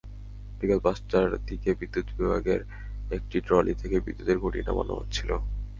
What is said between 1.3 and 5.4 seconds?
দিকে বিদ্যুৎ বিভাগের একটি ট্রলি থেকে বিদ্যুতের খুঁটি নামানো হচ্ছিল।